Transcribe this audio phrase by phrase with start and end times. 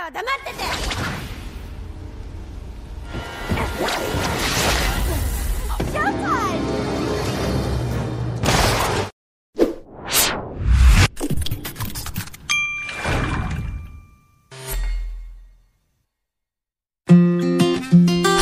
[0.00, 0.54] たは黙って
[4.04, 4.09] て。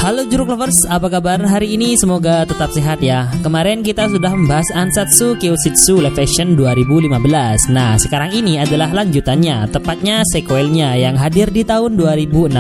[0.08, 1.92] Halo Jeruk Lovers, apa kabar hari ini?
[1.92, 3.28] Semoga tetap sehat ya.
[3.44, 7.68] Kemarin kita sudah membahas Ansatsu Kyoshitsu Live Action 2015.
[7.68, 12.56] Nah, sekarang ini adalah lanjutannya, tepatnya sequelnya yang hadir di tahun 2016.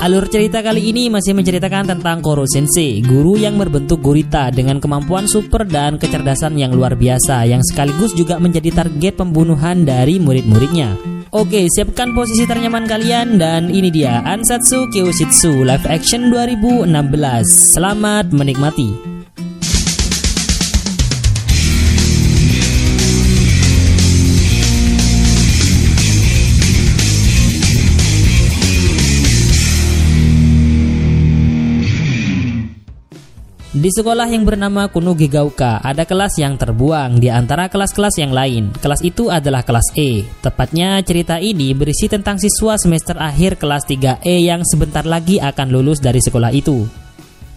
[0.00, 5.28] Alur cerita kali ini masih menceritakan tentang Koro Sensei, guru yang berbentuk gurita dengan kemampuan
[5.28, 11.19] super dan kecerdasan yang luar biasa yang sekaligus juga menjadi target pembunuhan dari murid-muridnya.
[11.30, 16.90] Oke, siapkan posisi ternyaman kalian dan ini dia Ansatsu Kyoshitsu Live Action 2016.
[17.78, 19.09] Selamat menikmati.
[33.80, 38.68] Di sekolah yang bernama Kunugigauka, ada kelas yang terbuang di antara kelas-kelas yang lain.
[38.76, 40.28] Kelas itu adalah kelas E.
[40.44, 45.96] Tepatnya cerita ini berisi tentang siswa semester akhir kelas 3E yang sebentar lagi akan lulus
[45.96, 46.84] dari sekolah itu.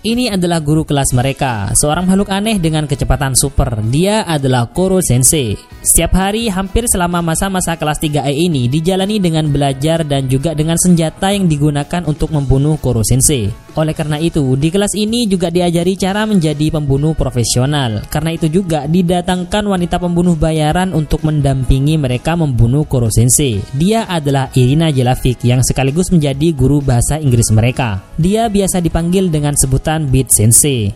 [0.07, 3.83] Ini adalah guru kelas mereka, seorang makhluk aneh dengan kecepatan super.
[3.91, 5.59] Dia adalah Koro Sensei.
[5.83, 11.35] Setiap hari hampir selama masa-masa kelas 3E ini dijalani dengan belajar dan juga dengan senjata
[11.35, 13.62] yang digunakan untuk membunuh Koro Sensei.
[13.73, 18.05] Oleh karena itu, di kelas ini juga diajari cara menjadi pembunuh profesional.
[18.05, 23.57] Karena itu juga didatangkan wanita pembunuh bayaran untuk mendampingi mereka membunuh Koro Sensei.
[23.73, 28.05] Dia adalah Irina Jelavic yang sekaligus menjadi guru bahasa Inggris mereka.
[28.13, 30.93] Dia biasa dipanggil dengan sebutan Beat Sensei.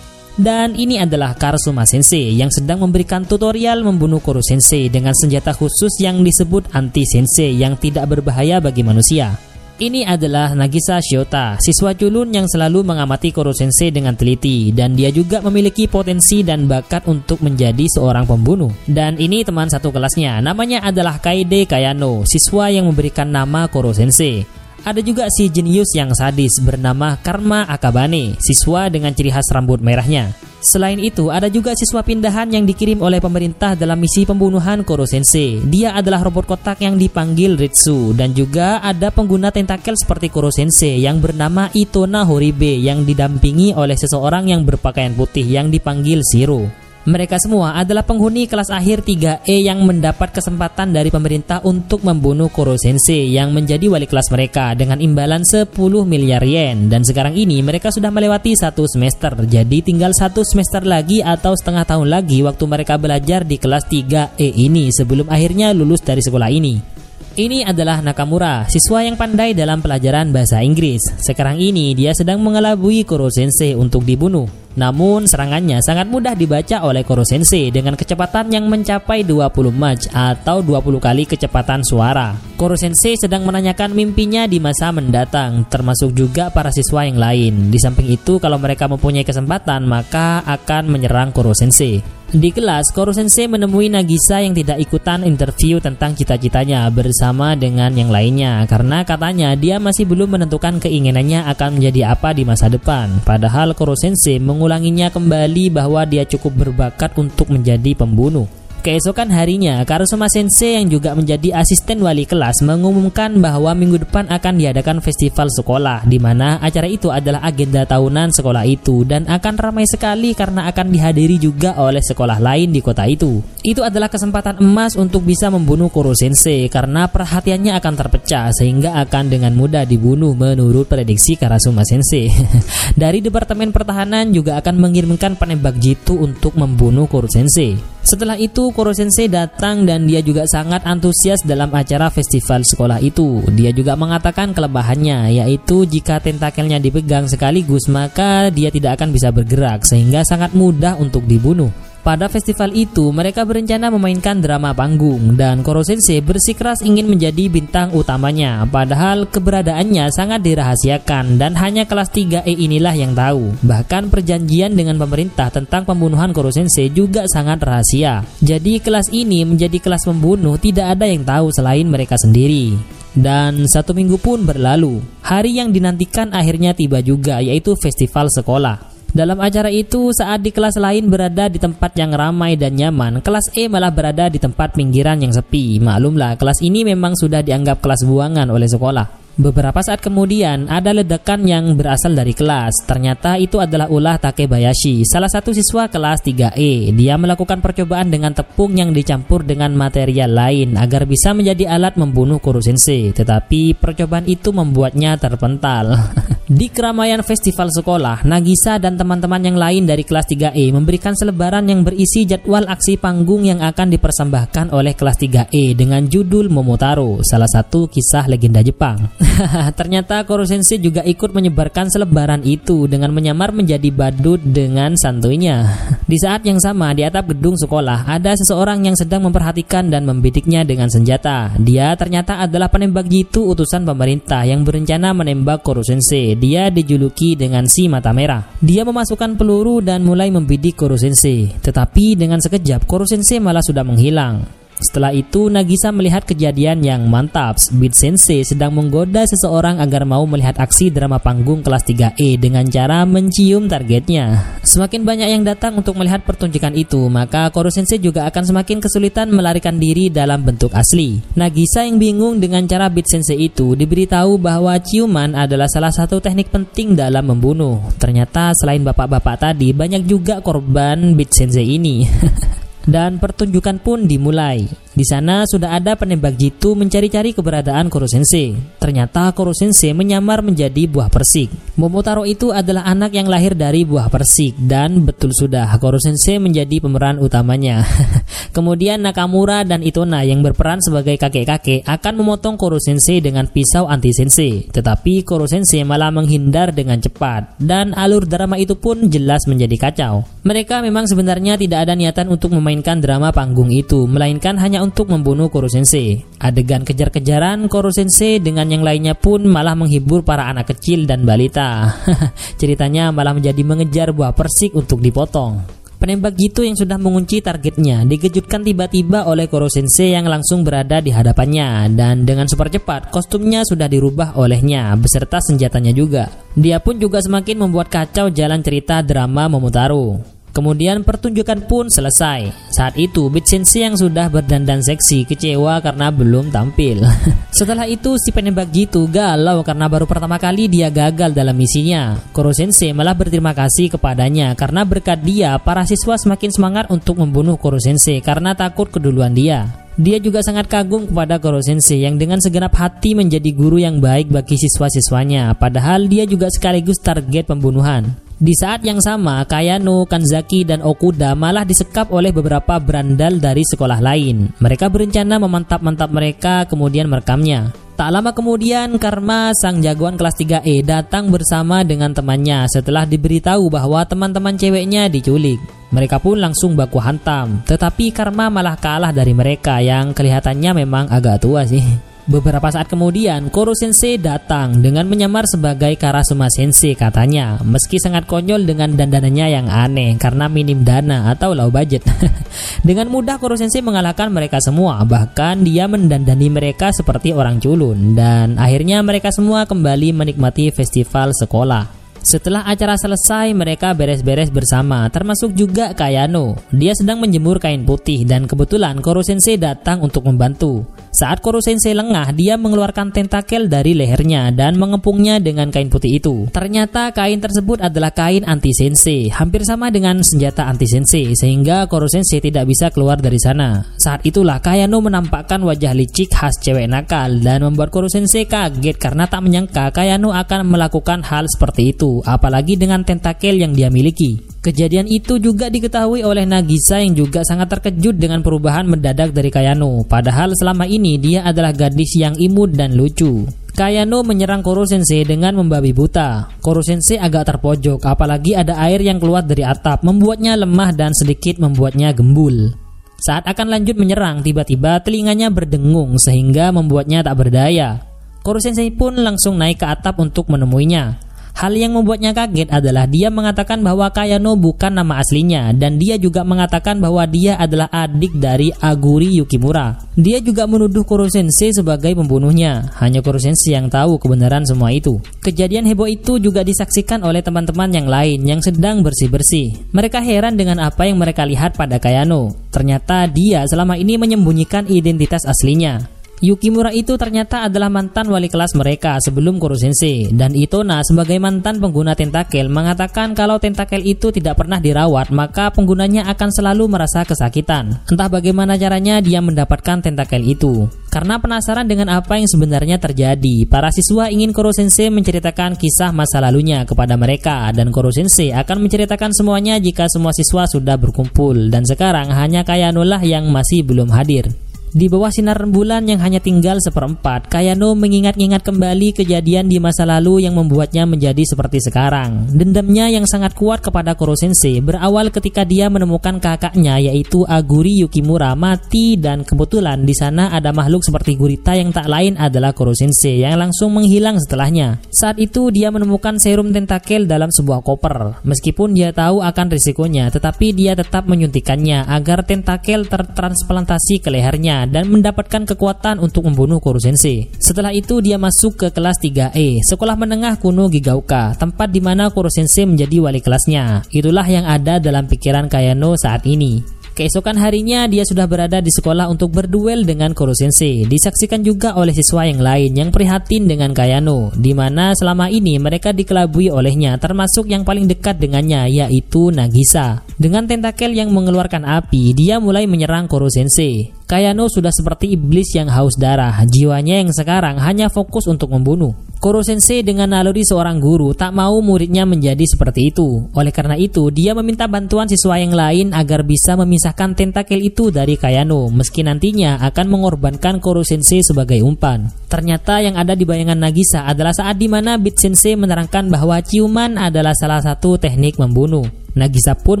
[0.36, 5.96] Dan ini adalah Karasuma Sensei yang sedang memberikan tutorial membunuh Koro Sensei dengan senjata khusus
[5.96, 9.45] yang disebut anti sensei yang tidak berbahaya bagi manusia.
[9.76, 15.12] Ini adalah Nagisa Shiota, siswa culun yang selalu mengamati Koro Sensei dengan teliti dan dia
[15.12, 18.72] juga memiliki potensi dan bakat untuk menjadi seorang pembunuh.
[18.88, 24.65] Dan ini teman satu kelasnya, namanya adalah Kaide Kayano, siswa yang memberikan nama Koro Sensei.
[24.86, 30.30] Ada juga si jenius yang sadis bernama Karma Akabane, siswa dengan ciri khas rambut merahnya.
[30.62, 35.58] Selain itu, ada juga siswa pindahan yang dikirim oleh pemerintah dalam misi pembunuhan Koro Sensei.
[35.66, 41.02] Dia adalah robot kotak yang dipanggil Ritsu dan juga ada pengguna tentakel seperti Koro Sensei
[41.02, 46.85] yang bernama Itona Horibe yang didampingi oleh seseorang yang berpakaian putih yang dipanggil Shiro.
[47.06, 52.74] Mereka semua adalah penghuni kelas akhir 3E yang mendapat kesempatan dari pemerintah untuk membunuh Koro
[52.74, 55.70] Sensei yang menjadi wali kelas mereka dengan imbalan 10
[56.02, 61.22] miliar yen dan sekarang ini mereka sudah melewati satu semester jadi tinggal satu semester lagi
[61.22, 66.18] atau setengah tahun lagi waktu mereka belajar di kelas 3E ini sebelum akhirnya lulus dari
[66.18, 66.98] sekolah ini.
[67.38, 71.06] Ini adalah Nakamura, siswa yang pandai dalam pelajaran bahasa Inggris.
[71.22, 74.65] Sekarang ini dia sedang mengelabui Koro Sensei untuk dibunuh.
[74.76, 80.60] Namun serangannya sangat mudah dibaca oleh Koro Sensei dengan kecepatan yang mencapai 20 match atau
[80.60, 82.36] 20 kali kecepatan suara.
[82.56, 87.68] Koro Sensei sedang menanyakan mimpinya di masa mendatang, termasuk juga para siswa yang lain.
[87.72, 92.16] Di samping itu, kalau mereka mempunyai kesempatan, maka akan menyerang Koro Sensei.
[92.26, 98.10] Di kelas, Koro Sensei menemui Nagisa yang tidak ikutan interview tentang cita-citanya bersama dengan yang
[98.10, 103.22] lainnya karena katanya dia masih belum menentukan keinginannya akan menjadi apa di masa depan.
[103.22, 108.50] Padahal Koro Sensei mengulanginya kembali bahwa dia cukup berbakat untuk menjadi pembunuh.
[108.86, 114.62] Keesokan harinya, Karusuma Sensei yang juga menjadi asisten wali kelas mengumumkan bahwa minggu depan akan
[114.62, 119.90] diadakan festival sekolah di mana acara itu adalah agenda tahunan sekolah itu dan akan ramai
[119.90, 123.42] sekali karena akan dihadiri juga oleh sekolah lain di kota itu.
[123.66, 129.34] Itu adalah kesempatan emas untuk bisa membunuh Koro Sensei karena perhatiannya akan terpecah sehingga akan
[129.34, 132.30] dengan mudah dibunuh menurut prediksi Karasuma Sensei.
[133.02, 137.96] Dari Departemen Pertahanan juga akan mengirimkan penembak jitu untuk membunuh Koro Sensei.
[138.06, 143.40] Setelah itu Koro Sensei datang dan dia juga sangat antusias dalam acara festival sekolah itu.
[143.56, 149.80] Dia juga mengatakan kelebihannya yaitu jika tentakelnya dipegang sekaligus maka dia tidak akan bisa bergerak
[149.88, 151.72] sehingga sangat mudah untuk dibunuh.
[152.06, 157.90] Pada festival itu, mereka berencana memainkan drama panggung dan Koro Sensei bersikeras ingin menjadi bintang
[157.98, 158.62] utamanya.
[158.62, 163.58] Padahal keberadaannya sangat dirahasiakan dan hanya kelas 3E inilah yang tahu.
[163.58, 168.22] Bahkan perjanjian dengan pemerintah tentang pembunuhan Koro Sensei juga sangat rahasia.
[168.38, 172.78] Jadi kelas ini menjadi kelas pembunuh tidak ada yang tahu selain mereka sendiri.
[173.18, 175.02] Dan satu minggu pun berlalu.
[175.26, 178.95] Hari yang dinantikan akhirnya tiba juga, yaitu festival sekolah.
[179.16, 183.48] Dalam acara itu, saat di kelas lain berada di tempat yang ramai dan nyaman, kelas
[183.56, 185.80] E malah berada di tempat pinggiran yang sepi.
[185.80, 189.25] Maklumlah, kelas ini memang sudah dianggap kelas buangan oleh sekolah.
[189.36, 192.88] Beberapa saat kemudian ada ledakan yang berasal dari kelas.
[192.88, 196.96] Ternyata itu adalah ulah Takebayashi, salah satu siswa kelas 3E.
[196.96, 202.40] Dia melakukan percobaan dengan tepung yang dicampur dengan material lain agar bisa menjadi alat membunuh
[202.40, 203.12] Koro Sensei.
[203.12, 205.92] Tetapi percobaan itu membuatnya terpental.
[206.46, 211.82] Di keramaian festival sekolah, Nagisa dan teman-teman yang lain dari kelas 3E memberikan selebaran yang
[211.82, 217.90] berisi jadwal aksi panggung yang akan dipersembahkan oleh kelas 3E dengan judul Momotaro, salah satu
[217.90, 219.10] kisah legenda Jepang.
[219.78, 225.66] Ternyata Koro Sensei juga ikut menyebarkan selebaran itu dengan menyamar menjadi badut dengan santuinya.
[226.10, 230.62] Di saat yang sama di atap gedung sekolah ada seseorang yang sedang memperhatikan dan membidiknya
[230.62, 231.50] dengan senjata.
[231.58, 236.38] Dia ternyata adalah penembak jitu utusan pemerintah yang berencana menembak Koro Sensei.
[236.38, 238.46] Dia dijuluki dengan si mata merah.
[238.62, 241.50] Dia memasukkan peluru dan mulai membidik Koro Sensei.
[241.50, 244.65] Tetapi dengan sekejap Koro Sensei malah sudah menghilang.
[244.76, 247.56] Setelah itu, Nagisa melihat kejadian yang mantap.
[247.72, 253.08] Beat Sensei sedang menggoda seseorang agar mau melihat aksi drama panggung kelas 3E dengan cara
[253.08, 254.60] mencium targetnya.
[254.60, 259.32] Semakin banyak yang datang untuk melihat pertunjukan itu, maka Koro Sensei juga akan semakin kesulitan
[259.32, 261.24] melarikan diri dalam bentuk asli.
[261.40, 266.52] Nagisa yang bingung dengan cara Beat Sensei itu diberitahu bahwa ciuman adalah salah satu teknik
[266.52, 267.80] penting dalam membunuh.
[267.96, 272.04] Ternyata selain bapak-bapak tadi, banyak juga korban Beat Sensei ini.
[272.86, 274.85] dan pertunjukan pun dimulai.
[274.96, 278.56] Di sana sudah ada penembak jitu mencari-cari keberadaan Koro Sensei.
[278.80, 281.52] Ternyata Koro Sensei menyamar menjadi buah persik.
[281.76, 286.80] Momotaro itu adalah anak yang lahir dari buah persik dan betul sudah Koro Sensei menjadi
[286.80, 287.84] pemeran utamanya.
[288.56, 294.16] Kemudian Nakamura dan Itona yang berperan sebagai kakek-kakek akan memotong Koro Sensei dengan pisau anti
[294.16, 294.64] sensei.
[294.64, 300.24] Tetapi Koro Sensei malah menghindar dengan cepat dan alur drama itu pun jelas menjadi kacau.
[300.40, 305.50] Mereka memang sebenarnya tidak ada niatan untuk memainkan drama panggung itu, melainkan hanya untuk membunuh
[305.50, 306.22] Koro Sensei.
[306.38, 311.90] Adegan kejar-kejaran Koro Sensei dengan yang lainnya pun malah menghibur para anak kecil dan balita.
[312.60, 315.76] Ceritanya malah menjadi mengejar buah persik untuk dipotong.
[315.96, 321.08] Penembak gitu yang sudah mengunci targetnya dikejutkan tiba-tiba oleh Koro Sensei yang langsung berada di
[321.08, 326.28] hadapannya dan dengan super cepat kostumnya sudah dirubah olehnya beserta senjatanya juga.
[326.52, 330.35] Dia pun juga semakin membuat kacau jalan cerita drama Momotaro.
[330.56, 332.48] Kemudian pertunjukan pun selesai.
[332.72, 337.04] Saat itu Beat Sensei yang sudah berdandan seksi kecewa karena belum tampil.
[337.60, 342.16] Setelah itu si penembak gitu galau karena baru pertama kali dia gagal dalam misinya.
[342.32, 347.60] Koro Sensei malah berterima kasih kepadanya karena berkat dia para siswa semakin semangat untuk membunuh
[347.60, 349.68] Koro Sensei karena takut keduluan dia.
[350.00, 354.32] Dia juga sangat kagum kepada Koro Sensei yang dengan segenap hati menjadi guru yang baik
[354.32, 358.25] bagi siswa-siswanya, padahal dia juga sekaligus target pembunuhan.
[358.36, 363.96] Di saat yang sama, Kayano, Kanzaki, dan Okuda malah disekap oleh beberapa berandal dari sekolah
[364.04, 364.52] lain.
[364.60, 367.72] Mereka berencana memantap-mantap mereka kemudian merekamnya.
[367.96, 374.04] Tak lama kemudian, Karma, sang jagoan kelas 3E, datang bersama dengan temannya setelah diberitahu bahwa
[374.04, 375.56] teman-teman ceweknya diculik.
[375.96, 381.40] Mereka pun langsung baku hantam, tetapi Karma malah kalah dari mereka yang kelihatannya memang agak
[381.40, 382.15] tua sih.
[382.26, 388.66] Beberapa saat kemudian, Koro Sensei datang dengan menyamar sebagai Karasuma Sensei katanya, meski sangat konyol
[388.66, 392.02] dengan dandanannya yang aneh karena minim dana atau low budget.
[392.88, 398.58] dengan mudah Koro Sensei mengalahkan mereka semua, bahkan dia mendandani mereka seperti orang culun dan
[398.58, 402.05] akhirnya mereka semua kembali menikmati festival sekolah.
[402.26, 406.58] Setelah acara selesai, mereka beres-beres bersama, termasuk juga Kayano.
[406.74, 410.82] Dia sedang menjemur kain putih dan kebetulan Koro Sensei datang untuk membantu.
[411.14, 416.50] Saat Koro Sensei lengah, dia mengeluarkan tentakel dari lehernya dan mengepungnya dengan kain putih itu.
[416.50, 422.10] Ternyata kain tersebut adalah kain anti sensei, hampir sama dengan senjata anti sensei, sehingga Koro
[422.10, 423.86] Sensei tidak bisa keluar dari sana.
[423.96, 429.24] Saat itulah Kayano menampakkan wajah licik khas cewek nakal dan membuat Koro Sensei kaget karena
[429.24, 434.40] tak menyangka Kayano akan melakukan hal seperti itu, apalagi dengan tentakel yang dia miliki.
[434.62, 440.06] Kejadian itu juga diketahui oleh Nagisa yang juga sangat terkejut dengan perubahan mendadak dari Kayano.
[440.06, 443.44] Padahal selama ini dia adalah gadis yang imut dan lucu.
[443.76, 446.48] Kayano menyerang Koro Sensei dengan membabi buta.
[446.64, 451.60] Koro Sensei agak terpojok, apalagi ada air yang keluar dari atap, membuatnya lemah dan sedikit
[451.60, 452.72] membuatnya gembul.
[453.20, 458.00] Saat akan lanjut menyerang, tiba-tiba telinganya berdengung sehingga membuatnya tak berdaya.
[458.40, 461.25] Koro Sensei pun langsung naik ke atap untuk menemuinya.
[461.56, 466.44] Hal yang membuatnya kaget adalah dia mengatakan bahwa Kayano bukan nama aslinya dan dia juga
[466.44, 469.96] mengatakan bahwa dia adalah adik dari Aguri Yukimura.
[470.20, 472.92] Dia juga menuduh Koro Sensei sebagai pembunuhnya.
[473.00, 475.16] Hanya Koro Sensei yang tahu kebenaran semua itu.
[475.40, 479.96] Kejadian heboh itu juga disaksikan oleh teman-teman yang lain yang sedang bersih-bersih.
[479.96, 482.52] Mereka heran dengan apa yang mereka lihat pada Kayano.
[482.68, 486.15] Ternyata dia selama ini menyembunyikan identitas aslinya.
[486.44, 491.80] Yukimura itu ternyata adalah mantan wali kelas mereka sebelum Koro Sensei dan Itona sebagai mantan
[491.80, 498.04] pengguna tentakel mengatakan kalau tentakel itu tidak pernah dirawat maka penggunanya akan selalu merasa kesakitan.
[498.04, 500.84] Entah bagaimana caranya dia mendapatkan tentakel itu.
[501.08, 506.44] Karena penasaran dengan apa yang sebenarnya terjadi, para siswa ingin Koro Sensei menceritakan kisah masa
[506.44, 511.88] lalunya kepada mereka dan Koro Sensei akan menceritakan semuanya jika semua siswa sudah berkumpul dan
[511.88, 514.65] sekarang hanya Kayano lah yang masih belum hadir.
[514.96, 520.48] Di bawah sinar rembulan yang hanya tinggal seperempat, Kayano mengingat-ingat kembali kejadian di masa lalu
[520.48, 522.48] yang membuatnya menjadi seperti sekarang.
[522.48, 528.56] Dendamnya yang sangat kuat kepada Koro Sensei berawal ketika dia menemukan kakaknya yaitu Aguri Yukimura
[528.56, 533.44] mati dan kebetulan di sana ada makhluk seperti gurita yang tak lain adalah Koro Sensei
[533.44, 535.04] yang langsung menghilang setelahnya.
[535.12, 538.48] Saat itu dia menemukan serum tentakel dalam sebuah koper.
[538.48, 545.10] Meskipun dia tahu akan risikonya, tetapi dia tetap menyuntikannya agar tentakel tertransplantasi ke lehernya dan
[545.10, 547.50] mendapatkan kekuatan untuk membunuh Koro Sensei.
[547.58, 552.48] Setelah itu dia masuk ke kelas 3E, sekolah menengah kuno Gigauka, tempat di mana Koro
[552.48, 554.06] Sensei menjadi wali kelasnya.
[554.10, 556.96] Itulah yang ada dalam pikiran Kayano saat ini.
[557.16, 561.08] Keesokan harinya dia sudah berada di sekolah untuk berduel dengan Koro Sensei.
[561.08, 566.12] Disaksikan juga oleh siswa yang lain yang prihatin dengan Kayano, di mana selama ini mereka
[566.12, 570.28] dikelabui olehnya, termasuk yang paling dekat dengannya yaitu Nagisa.
[570.36, 574.12] Dengan tentakel yang mengeluarkan api, dia mulai menyerang Koro Sensei.
[574.26, 579.14] Kayano sudah seperti iblis yang haus darah, jiwanya yang sekarang hanya fokus untuk membunuh.
[579.38, 583.46] Koro Sensei dengan naluri seorang guru tak mau muridnya menjadi seperti itu.
[583.54, 588.34] Oleh karena itu, dia meminta bantuan siswa yang lain agar bisa memisahkan tentakel itu dari
[588.34, 592.26] Kayano, meski nantinya akan mengorbankan Koro Sensei sebagai umpan.
[592.50, 597.14] Ternyata yang ada di bayangan Nagisa adalah saat di mana Bit Sensei menerangkan bahwa ciuman
[597.14, 599.25] adalah salah satu teknik membunuh.
[599.36, 600.00] Nagisa pun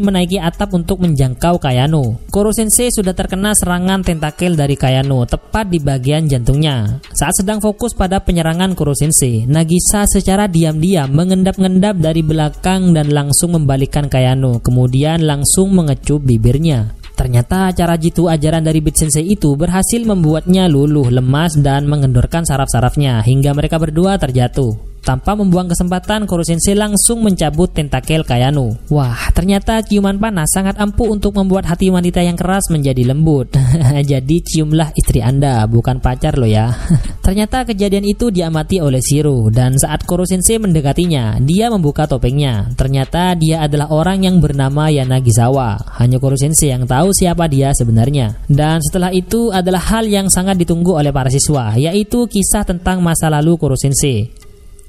[0.00, 2.24] menaiki atap untuk menjangkau Kayano.
[2.32, 7.04] Koro Sensei sudah terkena serangan tentakel dari Kayano tepat di bagian jantungnya.
[7.12, 13.52] Saat sedang fokus pada penyerangan Koro Sensei, Nagisa secara diam-diam mengendap-ngendap dari belakang dan langsung
[13.52, 16.96] membalikkan Kayano, kemudian langsung mengecup bibirnya.
[17.12, 23.20] Ternyata cara jitu ajaran dari Bit Sensei itu berhasil membuatnya luluh, lemas, dan mengendorkan saraf-sarafnya
[23.20, 24.95] hingga mereka berdua terjatuh.
[25.06, 28.74] Tanpa membuang kesempatan, Koro Sensei langsung mencabut tentakel Kayano.
[28.90, 33.54] Wah, ternyata ciuman panas sangat ampuh untuk membuat hati wanita yang keras menjadi lembut.
[34.10, 36.74] Jadi ciumlah istri Anda, bukan pacar lo ya.
[37.26, 42.74] ternyata kejadian itu diamati oleh Shiro dan saat Koro Sensei mendekatinya, dia membuka topengnya.
[42.74, 46.02] Ternyata dia adalah orang yang bernama Yanagisawa.
[46.02, 48.42] Hanya Koro Sensei yang tahu siapa dia sebenarnya.
[48.50, 53.30] Dan setelah itu adalah hal yang sangat ditunggu oleh para siswa, yaitu kisah tentang masa
[53.30, 53.78] lalu Koro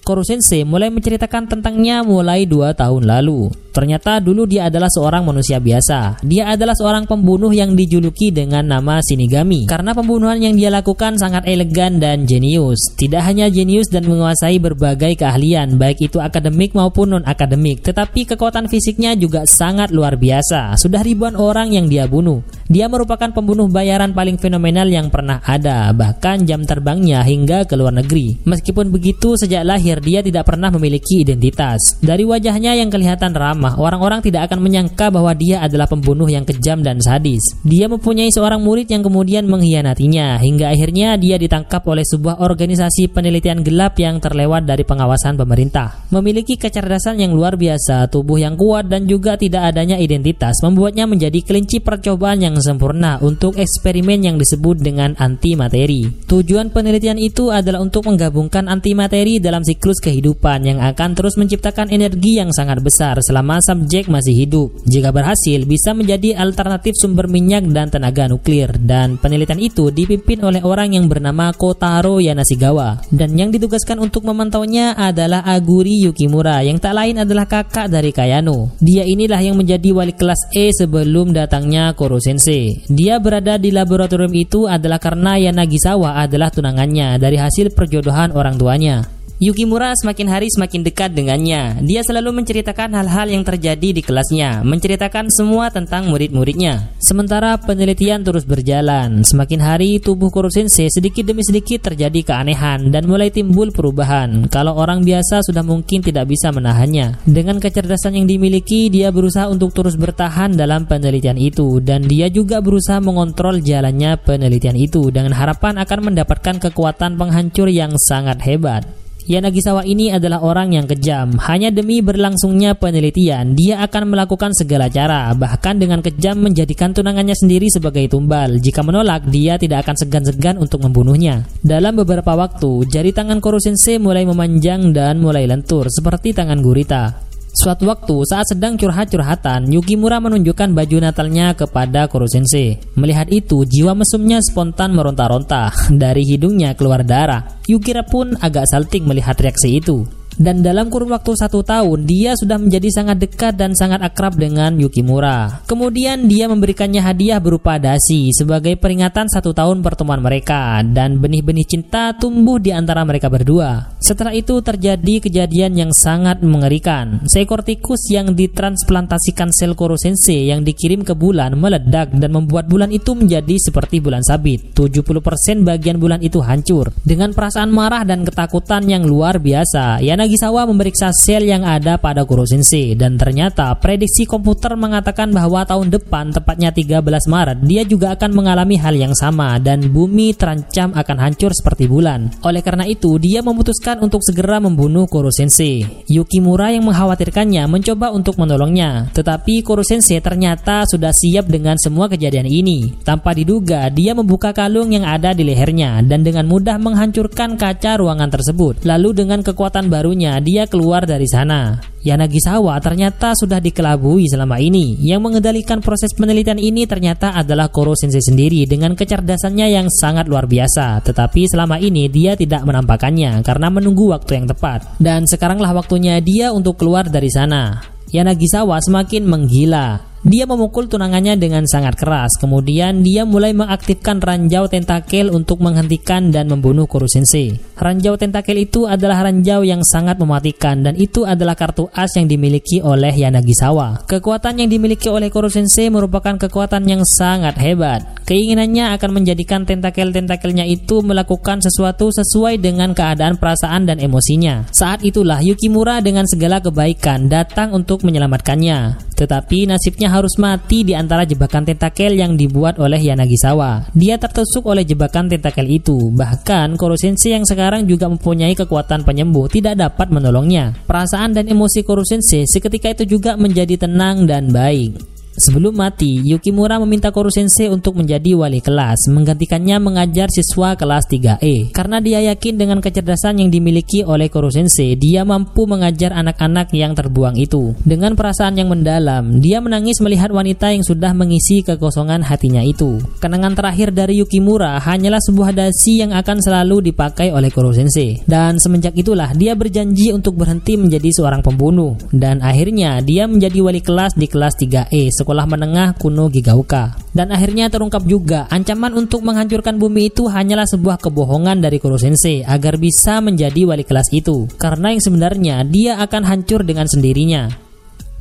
[0.08, 0.16] Sensei.
[0.16, 3.52] Koro Sensei mulai menceritakan tentangnya mulai dua tahun lalu.
[3.78, 6.26] Ternyata dulu dia adalah seorang manusia biasa.
[6.26, 9.70] Dia adalah seorang pembunuh yang dijuluki dengan nama Shinigami.
[9.70, 12.98] Karena pembunuhan yang dia lakukan sangat elegan dan jenius.
[12.98, 19.14] Tidak hanya jenius dan menguasai berbagai keahlian, baik itu akademik maupun non-akademik, tetapi kekuatan fisiknya
[19.14, 20.74] juga sangat luar biasa.
[20.82, 22.42] Sudah ribuan orang yang dia bunuh.
[22.66, 27.94] Dia merupakan pembunuh bayaran paling fenomenal yang pernah ada, bahkan jam terbangnya hingga ke luar
[27.94, 28.42] negeri.
[28.42, 32.00] Meskipun begitu, sejak lahir dia tidak pernah memiliki identitas.
[32.02, 36.84] Dari wajahnya yang kelihatan ramah, orang-orang tidak akan menyangka bahwa dia adalah pembunuh yang kejam
[36.84, 37.42] dan sadis.
[37.64, 43.64] Dia mempunyai seorang murid yang kemudian mengkhianatinya, hingga akhirnya dia ditangkap oleh sebuah organisasi penelitian
[43.64, 46.12] gelap yang terlewat dari pengawasan pemerintah.
[46.12, 51.40] Memiliki kecerdasan yang luar biasa, tubuh yang kuat, dan juga tidak adanya identitas, membuatnya menjadi
[51.40, 56.28] kelinci percobaan yang sempurna untuk eksperimen yang disebut dengan antimateri.
[56.28, 62.36] Tujuan penelitian itu adalah untuk menggabungkan antimateri dalam siklus kehidupan yang akan terus menciptakan energi
[62.36, 64.76] yang sangat besar selama subjek masih hidup.
[64.84, 68.76] Jika berhasil, bisa menjadi alternatif sumber minyak dan tenaga nuklir.
[68.76, 73.08] Dan penelitian itu dipimpin oleh orang yang bernama Kotaro Yanasigawa.
[73.08, 78.76] Dan yang ditugaskan untuk memantaunya adalah Aguri Yukimura, yang tak lain adalah kakak dari Kayano.
[78.84, 82.84] Dia inilah yang menjadi wali kelas E sebelum datangnya Koro Sensei.
[82.92, 89.17] Dia berada di laboratorium itu adalah karena Yanagisawa adalah tunangannya dari hasil perjodohan orang tuanya.
[89.38, 91.78] Yukimura semakin hari semakin dekat dengannya.
[91.86, 96.90] Dia selalu menceritakan hal-hal yang terjadi di kelasnya, menceritakan semua tentang murid-muridnya.
[96.98, 103.06] Sementara penelitian terus berjalan, semakin hari tubuh Koro Sensei sedikit demi sedikit terjadi keanehan dan
[103.06, 104.50] mulai timbul perubahan.
[104.50, 107.22] Kalau orang biasa sudah mungkin tidak bisa menahannya.
[107.30, 112.58] Dengan kecerdasan yang dimiliki, dia berusaha untuk terus bertahan dalam penelitian itu dan dia juga
[112.58, 119.07] berusaha mengontrol jalannya penelitian itu dengan harapan akan mendapatkan kekuatan penghancur yang sangat hebat.
[119.28, 121.36] Yanagisawa ini adalah orang yang kejam.
[121.36, 127.68] Hanya demi berlangsungnya penelitian, dia akan melakukan segala cara, bahkan dengan kejam menjadikan tunangannya sendiri
[127.68, 128.56] sebagai tumbal.
[128.64, 131.44] Jika menolak, dia tidak akan segan-segan untuk membunuhnya.
[131.60, 137.27] Dalam beberapa waktu, jari tangan Koro Sensei mulai memanjang dan mulai lentur seperti tangan gurita.
[137.58, 142.78] Suatu waktu saat sedang curhat-curhatan, Yukimura menunjukkan baju Natalnya kepada Koro Sensei.
[142.94, 145.74] Melihat itu, jiwa mesumnya spontan meronta-ronta.
[145.90, 147.58] Dari hidungnya keluar darah.
[147.66, 150.06] Yukira pun agak salting melihat reaksi itu.
[150.38, 154.78] Dan dalam kurun waktu satu tahun, dia sudah menjadi sangat dekat dan sangat akrab dengan
[154.78, 155.66] Yukimura.
[155.66, 162.14] Kemudian dia memberikannya hadiah berupa dasi sebagai peringatan satu tahun pertemuan mereka dan benih-benih cinta
[162.14, 163.98] tumbuh di antara mereka berdua.
[163.98, 167.26] Setelah itu terjadi kejadian yang sangat mengerikan.
[167.26, 173.18] Seekor tikus yang ditransplantasikan sel Korosense yang dikirim ke bulan meledak dan membuat bulan itu
[173.18, 174.78] menjadi seperti bulan sabit.
[174.78, 176.94] 70% bagian bulan itu hancur.
[177.02, 182.28] Dengan perasaan marah dan ketakutan yang luar biasa, Yana Nagisawa memeriksa sel yang ada pada
[182.28, 187.00] Kuro Sensei dan ternyata prediksi komputer mengatakan bahwa tahun depan tepatnya 13
[187.32, 192.28] Maret dia juga akan mengalami hal yang sama dan bumi terancam akan hancur seperti bulan.
[192.44, 195.88] Oleh karena itu dia memutuskan untuk segera membunuh Kuro Sensei.
[196.12, 202.52] Yukimura yang mengkhawatirkannya mencoba untuk menolongnya, tetapi Kuro Sensei ternyata sudah siap dengan semua kejadian
[202.52, 203.00] ini.
[203.00, 208.28] Tanpa diduga dia membuka kalung yang ada di lehernya dan dengan mudah menghancurkan kaca ruangan
[208.28, 208.84] tersebut.
[208.84, 211.78] Lalu dengan kekuatan barunya dia keluar dari sana.
[212.02, 214.98] Yanagisawa ternyata sudah dikelabui selama ini.
[215.04, 220.50] Yang mengendalikan proses penelitian ini ternyata adalah Koro Sensei sendiri dengan kecerdasannya yang sangat luar
[220.50, 221.04] biasa.
[221.04, 224.98] Tetapi selama ini dia tidak menampakkannya karena menunggu waktu yang tepat.
[224.98, 227.84] Dan sekaranglah waktunya dia untuk keluar dari sana.
[228.10, 230.17] Yanagisawa semakin menggila.
[230.26, 232.34] Dia memukul tunangannya dengan sangat keras.
[232.42, 237.54] Kemudian dia mulai mengaktifkan ranjau tentakel untuk menghentikan dan membunuh Koro Sensei.
[237.78, 242.82] Ranjau tentakel itu adalah ranjau yang sangat mematikan dan itu adalah kartu as yang dimiliki
[242.82, 244.10] oleh Yanagisawa.
[244.10, 248.02] Kekuatan yang dimiliki oleh Koro Sensei merupakan kekuatan yang sangat hebat.
[248.26, 254.68] Keinginannya akan menjadikan tentakel-tentakelnya itu melakukan sesuatu sesuai dengan keadaan perasaan dan emosinya.
[254.74, 259.08] Saat itulah Yukimura dengan segala kebaikan datang untuk menyelamatkannya.
[259.16, 263.92] Tetapi nasibnya harus mati di antara jebakan tentakel yang dibuat oleh Yanagisawa.
[263.92, 266.12] Dia tertusuk oleh jebakan tentakel itu.
[266.16, 270.76] Bahkan Koro Sensei yang sekarang juga mempunyai kekuatan penyembuh tidak dapat menolongnya.
[270.86, 275.17] Perasaan dan emosi Koro Sensei seketika itu juga menjadi tenang dan baik.
[275.38, 281.78] Sebelum mati, Yukimura meminta Koro Sensei untuk menjadi wali kelas, menggantikannya mengajar siswa kelas 3E.
[281.78, 286.98] Karena dia yakin dengan kecerdasan yang dimiliki oleh Koro Sensei, dia mampu mengajar anak-anak yang
[286.98, 287.78] terbuang itu.
[287.86, 292.98] Dengan perasaan yang mendalam, dia menangis melihat wanita yang sudah mengisi kekosongan hatinya itu.
[293.22, 298.26] Kenangan terakhir dari Yukimura hanyalah sebuah dasi yang akan selalu dipakai oleh Koro Sensei.
[298.26, 301.94] Dan semenjak itulah dia berjanji untuk berhenti menjadi seorang pembunuh.
[302.10, 306.96] Dan akhirnya dia menjadi wali kelas di kelas 3E sekolah menengah kuno Gigauka.
[307.12, 312.48] Dan akhirnya terungkap juga ancaman untuk menghancurkan bumi itu hanyalah sebuah kebohongan dari Kuro Sensei
[312.48, 314.48] agar bisa menjadi wali kelas itu.
[314.56, 317.52] Karena yang sebenarnya dia akan hancur dengan sendirinya.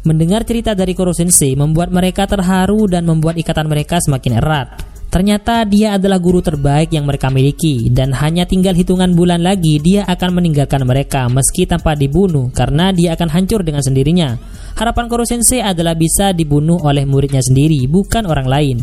[0.02, 4.95] Mendengar cerita dari Kuro Sensei membuat mereka terharu dan membuat ikatan mereka semakin erat.
[5.06, 10.02] Ternyata dia adalah guru terbaik yang mereka miliki dan hanya tinggal hitungan bulan lagi dia
[10.02, 14.34] akan meninggalkan mereka meski tanpa dibunuh karena dia akan hancur dengan sendirinya.
[14.76, 18.76] Harapan Koro Sensei adalah bisa dibunuh oleh muridnya sendiri, bukan orang lain.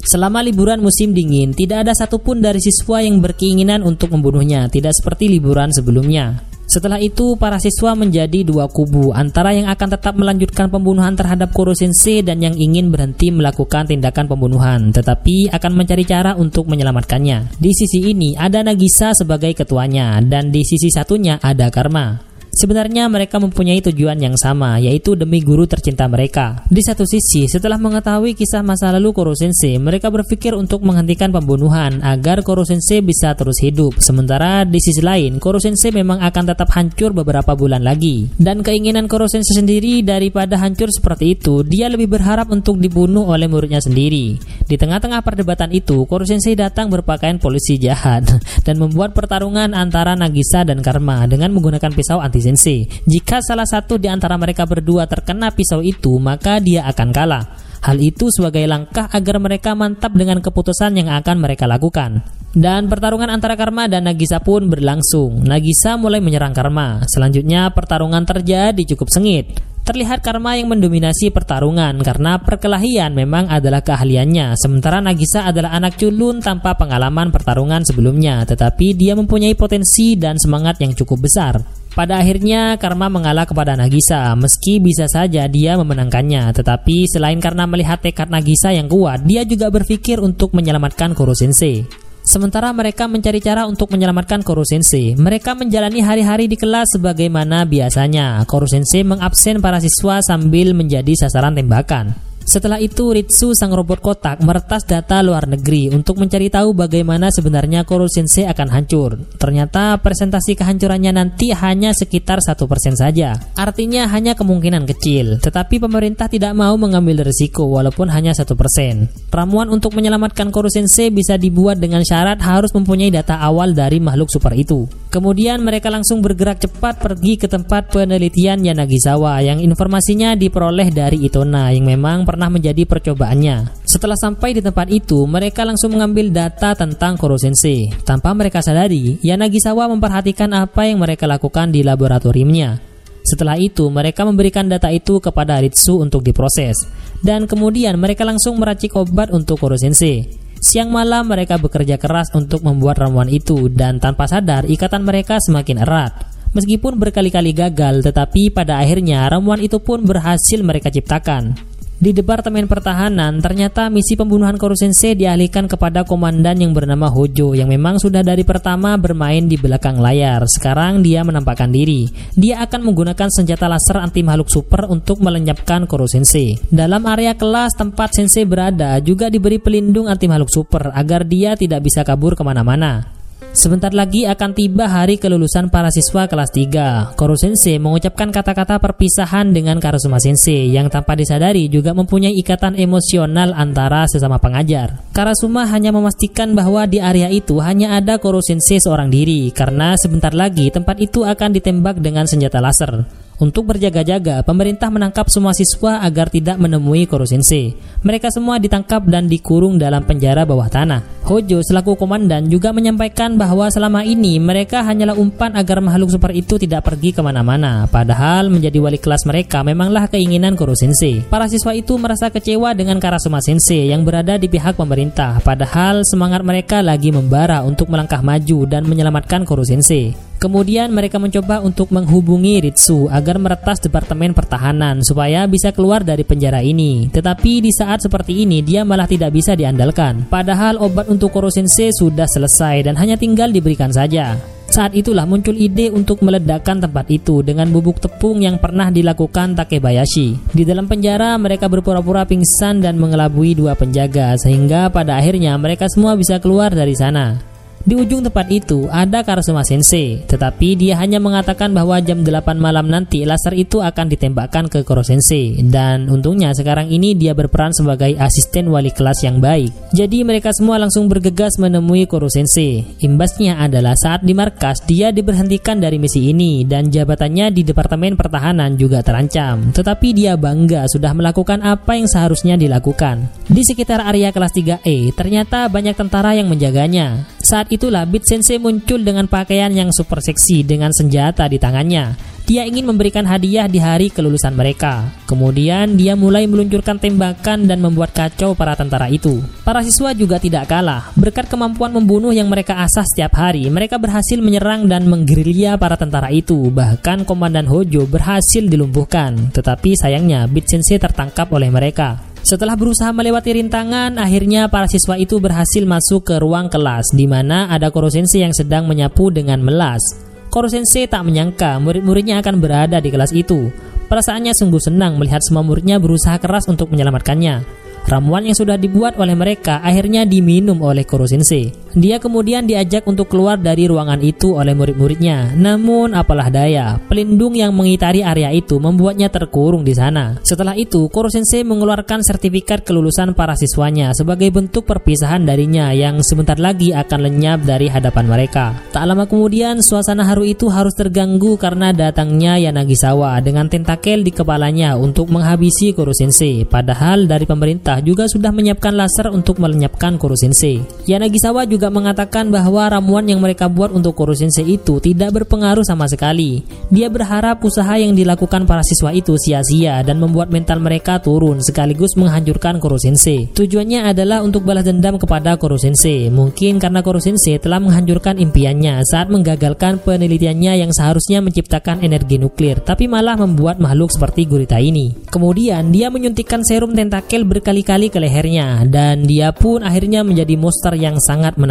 [0.00, 5.28] Selama liburan musim dingin, tidak ada satupun dari siswa yang berkeinginan untuk membunuhnya, tidak seperti
[5.28, 6.49] liburan sebelumnya.
[6.70, 11.74] Setelah itu, para siswa menjadi dua kubu, antara yang akan tetap melanjutkan pembunuhan terhadap Koro
[11.74, 17.58] Sensei dan yang ingin berhenti melakukan tindakan pembunuhan, tetapi akan mencari cara untuk menyelamatkannya.
[17.58, 22.29] Di sisi ini ada Nagisa sebagai ketuanya, dan di sisi satunya ada Karma.
[22.50, 26.66] Sebenarnya mereka mempunyai tujuan yang sama, yaitu demi guru tercinta mereka.
[26.66, 32.02] Di satu sisi, setelah mengetahui kisah masa lalu Koro Sensei, mereka berpikir untuk menghentikan pembunuhan
[32.02, 34.02] agar Koro Sensei bisa terus hidup.
[34.02, 38.26] Sementara di sisi lain, Koro Sensei memang akan tetap hancur beberapa bulan lagi.
[38.34, 43.46] Dan keinginan Koro Sensei sendiri daripada hancur seperti itu, dia lebih berharap untuk dibunuh oleh
[43.46, 44.42] muridnya sendiri.
[44.66, 48.26] Di tengah-tengah perdebatan itu, Koro Sensei datang berpakaian polisi jahat
[48.66, 52.88] dan membuat pertarungan antara Nagisa dan Karma dengan menggunakan pisau anti Sensei.
[53.06, 57.44] Jika salah satu di antara mereka berdua terkena pisau itu, maka dia akan kalah.
[57.80, 62.20] Hal itu sebagai langkah agar mereka mantap dengan keputusan yang akan mereka lakukan.
[62.50, 65.46] Dan pertarungan antara Karma dan Nagisa pun berlangsung.
[65.46, 67.00] Nagisa mulai menyerang Karma.
[67.06, 69.69] Selanjutnya pertarungan terjadi cukup sengit.
[69.90, 76.38] Terlihat Karma yang mendominasi pertarungan karena perkelahian memang adalah keahliannya, sementara Nagisa adalah anak culun
[76.38, 81.58] tanpa pengalaman pertarungan sebelumnya, tetapi dia mempunyai potensi dan semangat yang cukup besar.
[81.90, 87.98] Pada akhirnya Karma mengalah kepada Nagisa, meski bisa saja dia memenangkannya, tetapi selain karena melihat
[87.98, 91.82] tekad Nagisa yang kuat, dia juga berpikir untuk menyelamatkan Koro Sensei.
[92.30, 98.46] Sementara mereka mencari cara untuk menyelamatkan Koro Sensei, mereka menjalani hari-hari di kelas sebagaimana biasanya.
[98.46, 102.29] Koro Sensei mengabsen para siswa sambil menjadi sasaran tembakan.
[102.50, 107.86] Setelah itu, Ritsu, sang robot kotak, meretas data luar negeri untuk mencari tahu bagaimana sebenarnya
[107.86, 109.22] Koro Sensei akan hancur.
[109.38, 113.38] Ternyata presentasi kehancurannya nanti hanya sekitar satu persen saja.
[113.54, 115.38] Artinya hanya kemungkinan kecil.
[115.38, 119.06] Tetapi pemerintah tidak mau mengambil risiko walaupun hanya satu persen.
[119.30, 124.26] Ramuan untuk menyelamatkan Koro Sensei bisa dibuat dengan syarat harus mempunyai data awal dari makhluk
[124.26, 124.90] super itu.
[125.14, 131.70] Kemudian mereka langsung bergerak cepat pergi ke tempat penelitian Yanagisawa yang informasinya diperoleh dari Itona
[131.70, 133.84] yang memang pernah pernah menjadi percobaannya.
[133.84, 137.92] Setelah sampai di tempat itu, mereka langsung mengambil data tentang Koro Sensei.
[138.00, 142.80] Tanpa mereka sadari, Yanagisawa memperhatikan apa yang mereka lakukan di laboratoriumnya.
[143.20, 146.80] Setelah itu, mereka memberikan data itu kepada Ritsu untuk diproses.
[147.20, 150.24] Dan kemudian mereka langsung meracik obat untuk Koro Sensei.
[150.64, 155.84] Siang malam mereka bekerja keras untuk membuat ramuan itu dan tanpa sadar ikatan mereka semakin
[155.84, 156.24] erat.
[156.56, 161.68] Meskipun berkali-kali gagal, tetapi pada akhirnya ramuan itu pun berhasil mereka ciptakan.
[162.00, 168.00] Di Departemen Pertahanan, ternyata misi pembunuhan Korusensei dialihkan kepada komandan yang bernama Hojo yang memang
[168.00, 170.48] sudah dari pertama bermain di belakang layar.
[170.48, 172.08] Sekarang dia menampakkan diri.
[172.32, 176.56] Dia akan menggunakan senjata laser anti makhluk super untuk melenyapkan Korusensei.
[176.72, 181.84] Dalam area kelas tempat Sensei berada juga diberi pelindung anti makhluk super agar dia tidak
[181.84, 183.19] bisa kabur ke mana-mana.
[183.60, 187.12] Sebentar lagi akan tiba hari kelulusan para siswa kelas 3.
[187.12, 193.52] Koro Sensei mengucapkan kata-kata perpisahan dengan Karasuma Sensei yang tanpa disadari juga mempunyai ikatan emosional
[193.52, 195.04] antara sesama pengajar.
[195.12, 200.32] Karasuma hanya memastikan bahwa di area itu hanya ada Koro Sensei seorang diri karena sebentar
[200.32, 203.19] lagi tempat itu akan ditembak dengan senjata laser.
[203.40, 207.72] Untuk berjaga-jaga, pemerintah menangkap semua siswa agar tidak menemui Koro Sensei.
[208.04, 211.24] Mereka semua ditangkap dan dikurung dalam penjara bawah tanah.
[211.24, 216.60] Hojo selaku komandan juga menyampaikan bahwa selama ini mereka hanyalah umpan agar makhluk super itu
[216.60, 217.88] tidak pergi ke mana-mana.
[217.88, 221.24] Padahal menjadi wali kelas mereka memanglah keinginan Koro Sensei.
[221.24, 225.40] Para siswa itu merasa kecewa dengan Karasuma Sensei yang berada di pihak pemerintah.
[225.40, 230.29] Padahal semangat mereka lagi membara untuk melangkah maju dan menyelamatkan Koro Sensei.
[230.40, 236.64] Kemudian mereka mencoba untuk menghubungi Ritsu agar meretas Departemen Pertahanan supaya bisa keluar dari penjara
[236.64, 237.12] ini.
[237.12, 240.24] Tetapi di saat seperti ini dia malah tidak bisa diandalkan.
[240.32, 244.40] Padahal obat untuk Koro Sensei sudah selesai dan hanya tinggal diberikan saja.
[244.70, 250.56] Saat itulah muncul ide untuk meledakkan tempat itu dengan bubuk tepung yang pernah dilakukan Takebayashi.
[250.56, 256.14] Di dalam penjara, mereka berpura-pura pingsan dan mengelabui dua penjaga sehingga pada akhirnya mereka semua
[256.14, 257.49] bisa keluar dari sana.
[257.80, 262.92] Di ujung tempat itu ada Karasuma Sensei, tetapi dia hanya mengatakan bahwa jam 8 malam
[262.92, 268.12] nanti laser itu akan ditembakkan ke Koro Sensei dan untungnya sekarang ini dia berperan sebagai
[268.20, 269.72] asisten wali kelas yang baik.
[269.96, 272.84] Jadi mereka semua langsung bergegas menemui Koro Sensei.
[273.00, 278.76] Imbasnya adalah saat di markas dia diberhentikan dari misi ini dan jabatannya di Departemen Pertahanan
[278.76, 279.72] juga terancam.
[279.72, 283.24] Tetapi dia bangga sudah melakukan apa yang seharusnya dilakukan.
[283.48, 287.24] Di sekitar area kelas 3E ternyata banyak tentara yang menjaganya.
[287.40, 292.18] Saat itulah Beat Sensei muncul dengan pakaian yang super seksi dengan senjata di tangannya.
[292.50, 295.06] Dia ingin memberikan hadiah di hari kelulusan mereka.
[295.30, 299.38] Kemudian dia mulai meluncurkan tembakan dan membuat kacau para tentara itu.
[299.62, 301.14] Para siswa juga tidak kalah.
[301.14, 306.34] Berkat kemampuan membunuh yang mereka asah setiap hari, mereka berhasil menyerang dan menggerilya para tentara
[306.34, 306.74] itu.
[306.74, 309.54] Bahkan Komandan Hojo berhasil dilumpuhkan.
[309.54, 312.29] Tetapi sayangnya Beat Sensei tertangkap oleh mereka.
[312.40, 317.68] Setelah berusaha melewati rintangan, akhirnya para siswa itu berhasil masuk ke ruang kelas di mana
[317.68, 320.00] ada Koro Sensei yang sedang menyapu dengan melas.
[320.48, 323.68] Koro Sensei tak menyangka murid-muridnya akan berada di kelas itu.
[324.10, 327.62] Perasaannya sungguh senang melihat semua muridnya berusaha keras untuk menyelamatkannya.
[328.08, 331.70] Ramuan yang sudah dibuat oleh mereka akhirnya diminum oleh Koro Sensei.
[331.94, 335.54] Dia kemudian diajak untuk keluar dari ruangan itu oleh murid-muridnya.
[335.58, 340.38] Namun apalah daya, pelindung yang mengitari area itu membuatnya terkurung di sana.
[340.44, 346.60] Setelah itu, Koro Sensei mengeluarkan sertifikat kelulusan para siswanya sebagai bentuk perpisahan darinya yang sebentar
[346.60, 348.76] lagi akan lenyap dari hadapan mereka.
[348.92, 354.98] Tak lama kemudian, suasana haru itu harus terganggu karena datangnya Yanagisawa dengan tentakel di kepalanya
[355.00, 356.68] untuk menghabisi Koro Sensei.
[356.68, 360.82] Padahal dari pemerintah juga sudah menyiapkan laser untuk melenyapkan Koro Sensei.
[361.08, 365.80] Yanagisawa juga juga mengatakan bahwa ramuan yang mereka buat untuk Koro Sensei itu tidak berpengaruh
[365.80, 366.60] sama sekali.
[366.92, 372.20] Dia berharap usaha yang dilakukan para siswa itu sia-sia dan membuat mental mereka turun sekaligus
[372.20, 373.48] menghancurkan Koro Sensei.
[373.48, 376.28] Tujuannya adalah untuk balas dendam kepada Koro Sensei.
[376.28, 382.84] Mungkin karena Koro Sensei telah menghancurkan impiannya saat menggagalkan penelitiannya yang seharusnya menciptakan energi nuklir,
[382.84, 385.16] tapi malah membuat makhluk seperti gurita ini.
[385.32, 391.16] Kemudian dia menyuntikkan serum tentakel berkali-kali ke lehernya dan dia pun akhirnya menjadi monster yang
[391.16, 391.69] sangat menakutkan.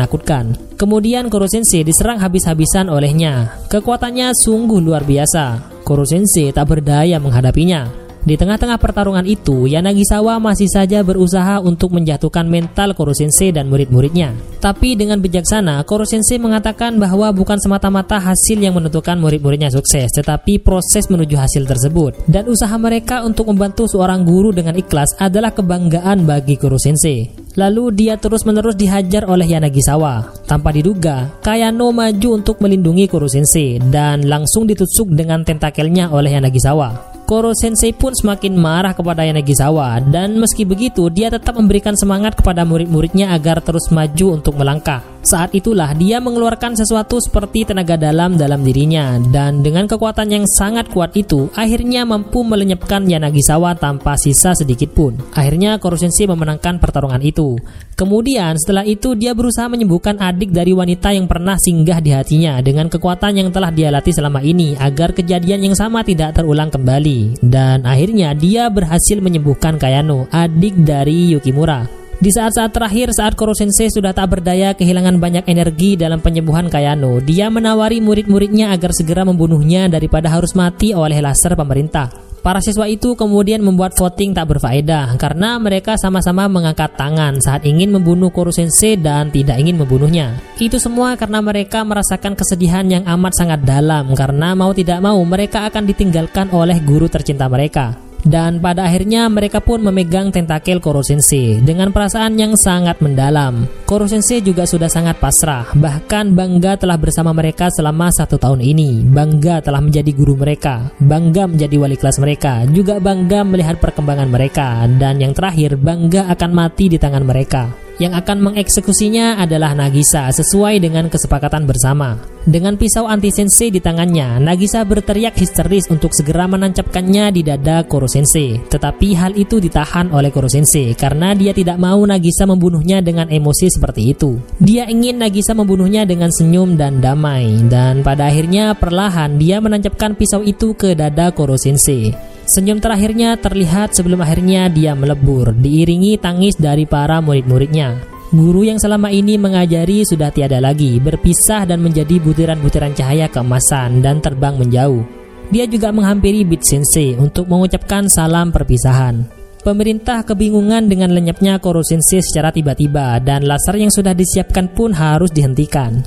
[0.77, 3.59] Kemudian Koro Sensei diserang habis-habisan olehnya.
[3.67, 5.79] Kekuatannya sungguh luar biasa.
[5.83, 8.08] Koro Sensei tak berdaya menghadapinya.
[8.19, 14.35] Di tengah-tengah pertarungan itu, Yanagisawa masih saja berusaha untuk menjatuhkan mental Koro Sensei dan murid-muridnya.
[14.59, 20.59] Tapi dengan bijaksana, Koro Sensei mengatakan bahwa bukan semata-mata hasil yang menentukan murid-muridnya sukses, tetapi
[20.59, 22.27] proses menuju hasil tersebut.
[22.27, 27.31] Dan usaha mereka untuk membantu seorang guru dengan ikhlas adalah kebanggaan bagi Koro Sensei.
[27.55, 30.43] Lalu dia terus-menerus dihajar oleh Yanagisawa.
[30.43, 37.18] Tanpa diduga, Kayano maju untuk melindungi Koro Sensei dan langsung ditusuk dengan tentakelnya oleh Yanagisawa.
[37.29, 42.65] Koro Sensei pun semakin marah kepada Yanagisawa dan meski begitu dia tetap memberikan semangat kepada
[42.65, 45.05] murid-muridnya agar terus maju untuk melangkah.
[45.21, 50.89] Saat itulah dia mengeluarkan sesuatu seperti tenaga dalam dalam dirinya dan dengan kekuatan yang sangat
[50.89, 55.13] kuat itu akhirnya mampu melenyapkan Yanagisawa tanpa sisa sedikit pun.
[55.37, 57.61] Akhirnya Koro Sensei memenangkan pertarungan itu.
[57.93, 62.89] Kemudian setelah itu dia berusaha menyembuhkan adik dari wanita yang pernah singgah di hatinya dengan
[62.89, 67.18] kekuatan yang telah dia latih selama ini agar kejadian yang sama tidak terulang kembali.
[67.43, 71.99] Dan akhirnya dia berhasil menyembuhkan Kayano, adik dari Yukimura.
[72.19, 77.23] Di saat-saat terakhir saat Koro Sensei sudah tak berdaya kehilangan banyak energi dalam penyembuhan Kayano,
[77.23, 82.28] dia menawari murid-muridnya agar segera membunuhnya daripada harus mati oleh laser pemerintah.
[82.39, 87.91] Para siswa itu kemudian membuat voting tak berfaedah karena mereka sama-sama mengangkat tangan saat ingin
[87.91, 90.39] membunuh Koro Sensei dan tidak ingin membunuhnya.
[90.55, 95.67] Itu semua karena mereka merasakan kesedihan yang amat sangat dalam karena mau tidak mau mereka
[95.67, 98.08] akan ditinggalkan oleh guru tercinta mereka.
[98.29, 103.65] Dan pada akhirnya mereka pun memegang tentakel Koro Sensei dengan perasaan yang sangat mendalam.
[103.89, 109.01] Koro Sensei juga sudah sangat pasrah, bahkan bangga telah bersama mereka selama satu tahun ini.
[109.01, 114.85] Bangga telah menjadi guru mereka, bangga menjadi wali kelas mereka, juga bangga melihat perkembangan mereka,
[115.01, 117.88] dan yang terakhir bangga akan mati di tangan mereka.
[117.99, 122.15] Yang akan mengeksekusinya adalah Nagisa sesuai dengan kesepakatan bersama.
[122.47, 128.07] Dengan pisau anti sensei di tangannya, Nagisa berteriak histeris untuk segera menancapkannya di dada Koro
[128.07, 128.55] Sensei.
[128.55, 133.67] Tetapi hal itu ditahan oleh Koro Sensei karena dia tidak mau Nagisa membunuhnya dengan emosi
[133.67, 134.39] seperti itu.
[134.63, 137.67] Dia ingin Nagisa membunuhnya dengan senyum dan damai.
[137.67, 142.28] Dan pada akhirnya perlahan dia menancapkan pisau itu ke dada Koro Sensei.
[142.49, 148.01] Senyum terakhirnya terlihat sebelum akhirnya dia melebur, diiringi tangis dari para murid-muridnya.
[148.33, 154.17] Guru yang selama ini mengajari sudah tiada lagi, berpisah dan menjadi butiran-butiran cahaya keemasan dan
[154.17, 155.05] terbang menjauh.
[155.53, 159.29] Dia juga menghampiri Bit Sensei untuk mengucapkan salam perpisahan.
[159.61, 165.29] Pemerintah kebingungan dengan lenyapnya Koro Sensei secara tiba-tiba dan laser yang sudah disiapkan pun harus
[165.29, 166.01] dihentikan.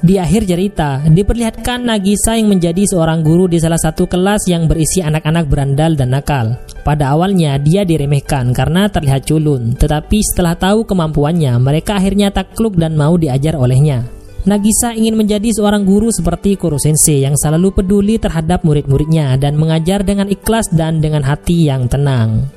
[0.00, 5.04] Di akhir cerita, diperlihatkan Nagisa yang menjadi seorang guru di salah satu kelas yang berisi
[5.04, 6.56] anak-anak berandal dan nakal.
[6.80, 12.96] Pada awalnya dia diremehkan karena terlihat culun, tetapi setelah tahu kemampuannya, mereka akhirnya takluk dan
[12.96, 14.08] mau diajar olehnya.
[14.48, 20.00] Nagisa ingin menjadi seorang guru seperti Kuro Sensei yang selalu peduli terhadap murid-muridnya dan mengajar
[20.00, 22.48] dengan ikhlas dan dengan hati yang tenang.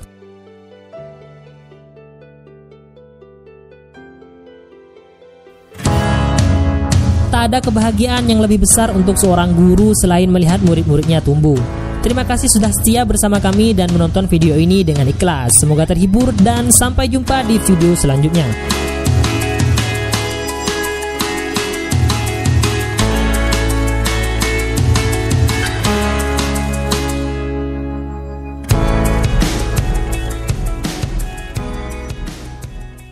[7.44, 11.60] Ada kebahagiaan yang lebih besar untuk seorang guru selain melihat murid-muridnya tumbuh.
[12.00, 15.60] Terima kasih sudah setia bersama kami dan menonton video ini dengan ikhlas.
[15.60, 18.48] Semoga terhibur dan sampai jumpa di video selanjutnya.